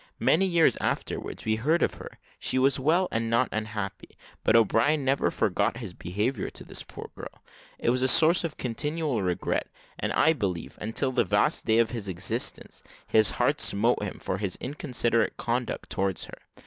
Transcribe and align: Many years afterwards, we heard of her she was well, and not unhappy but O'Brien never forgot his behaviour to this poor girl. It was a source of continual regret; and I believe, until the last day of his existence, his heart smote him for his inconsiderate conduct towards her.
Many 0.17 0.47
years 0.47 0.75
afterwards, 0.77 1.45
we 1.45 1.57
heard 1.57 1.83
of 1.83 1.93
her 1.93 2.17
she 2.39 2.57
was 2.57 2.79
well, 2.79 3.07
and 3.11 3.29
not 3.29 3.49
unhappy 3.51 4.17
but 4.43 4.55
O'Brien 4.55 5.05
never 5.05 5.29
forgot 5.29 5.77
his 5.77 5.93
behaviour 5.93 6.49
to 6.49 6.63
this 6.63 6.81
poor 6.81 7.11
girl. 7.15 7.43
It 7.77 7.91
was 7.91 8.01
a 8.01 8.07
source 8.07 8.43
of 8.43 8.57
continual 8.57 9.21
regret; 9.21 9.67
and 9.99 10.11
I 10.13 10.33
believe, 10.33 10.75
until 10.81 11.11
the 11.11 11.25
last 11.29 11.67
day 11.67 11.77
of 11.77 11.91
his 11.91 12.07
existence, 12.07 12.81
his 13.05 13.29
heart 13.37 13.61
smote 13.61 14.01
him 14.01 14.17
for 14.17 14.39
his 14.39 14.55
inconsiderate 14.59 15.37
conduct 15.37 15.91
towards 15.91 16.23
her. 16.23 16.37